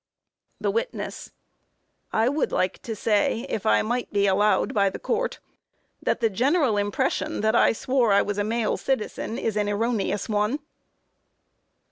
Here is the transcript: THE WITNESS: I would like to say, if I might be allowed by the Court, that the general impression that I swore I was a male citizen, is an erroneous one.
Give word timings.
THE 0.59 0.71
WITNESS: 0.71 1.31
I 2.11 2.27
would 2.27 2.51
like 2.51 2.81
to 2.81 2.95
say, 2.95 3.45
if 3.49 3.67
I 3.67 3.83
might 3.83 4.11
be 4.11 4.25
allowed 4.25 4.73
by 4.73 4.89
the 4.89 4.97
Court, 4.97 5.39
that 6.01 6.21
the 6.21 6.29
general 6.31 6.75
impression 6.77 7.41
that 7.41 7.53
I 7.53 7.71
swore 7.71 8.11
I 8.11 8.23
was 8.23 8.39
a 8.39 8.43
male 8.43 8.77
citizen, 8.77 9.37
is 9.37 9.55
an 9.55 9.69
erroneous 9.69 10.27
one. 10.27 10.57